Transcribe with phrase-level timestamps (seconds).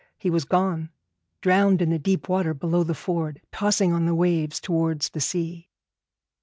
[0.17, 0.89] He was gone,
[1.41, 5.69] drowned in the deep water below the ford, tossing on the waves towards the sea.